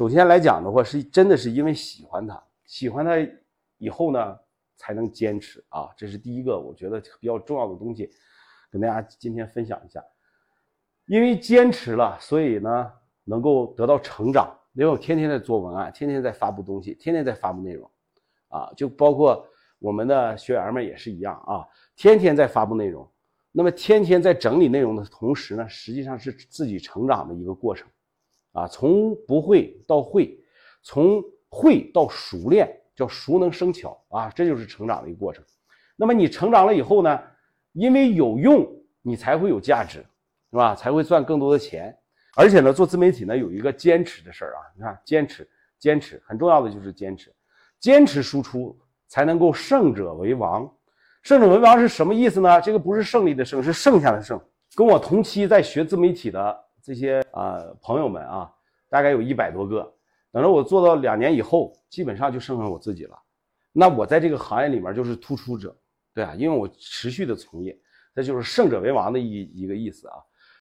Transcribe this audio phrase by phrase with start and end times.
[0.00, 3.12] 首先来讲的话，是真的是因为喜欢他，喜欢他
[3.76, 4.38] 以后呢，
[4.74, 8.10] 才能坚持啊，这是第一个我觉得比较重要的东西，
[8.70, 10.02] 跟大家今天分享一下。
[11.04, 12.90] 因为坚持了，所以呢
[13.24, 14.58] 能够得到成长。
[14.72, 17.90] 因为我天天在做文案，天天在发布东西，天天在发布内容，
[18.48, 19.46] 啊，就包括
[19.80, 23.06] 我们的学员们也是一样啊，天天在发布内容。
[23.52, 27.86] 那么天天在整理内容的同时呢，实际上是自己成长的一个过程，
[28.52, 30.38] 啊，从不会到会，
[30.82, 35.44] 从会到熟练，叫熟能生巧啊，这就是成长的一个过程。
[35.96, 37.20] 那么你成长了以后呢，
[37.72, 38.66] 因为有用，
[39.02, 39.98] 你才会有价值，
[40.50, 40.74] 是吧？
[40.74, 41.96] 才会赚更多的钱。
[42.36, 47.34] 而且呢，做自媒体呢有一个坚持的事儿啊，你看坚持，坚持很重要的就是坚持，
[47.80, 50.72] 坚持输出才能够胜者为王。
[51.22, 52.60] 胜者为王是什么意思呢？
[52.60, 54.40] 这个不是胜利的胜，是剩下的胜。
[54.74, 58.52] 跟我同期在学自媒体的这些啊朋友们啊，
[58.88, 59.92] 大概有一百多个。
[60.32, 63.18] 等着我做到两年以后，基本上就剩下我自己了。
[63.72, 65.76] 那我在这个行业里面就是突出者，
[66.14, 67.76] 对啊，因为我持续的从业，
[68.14, 70.14] 这就是胜者为王的一一个意思啊。